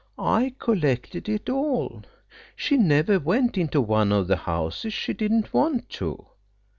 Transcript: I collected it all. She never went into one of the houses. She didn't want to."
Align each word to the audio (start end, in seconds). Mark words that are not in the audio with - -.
I 0.17 0.55
collected 0.57 1.29
it 1.29 1.47
all. 1.47 2.01
She 2.55 2.75
never 2.75 3.19
went 3.19 3.55
into 3.55 3.79
one 3.81 4.11
of 4.11 4.25
the 4.27 4.35
houses. 4.35 4.93
She 4.95 5.13
didn't 5.13 5.53
want 5.53 5.89
to." 6.01 6.25